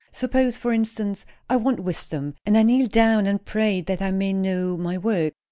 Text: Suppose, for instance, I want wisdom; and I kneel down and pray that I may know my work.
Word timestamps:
Suppose, 0.11 0.57
for 0.57 0.73
instance, 0.73 1.27
I 1.47 1.57
want 1.57 1.81
wisdom; 1.81 2.33
and 2.43 2.57
I 2.57 2.63
kneel 2.63 2.87
down 2.87 3.27
and 3.27 3.45
pray 3.45 3.81
that 3.81 4.01
I 4.01 4.09
may 4.09 4.33
know 4.33 4.75
my 4.75 4.97
work. 4.97 5.33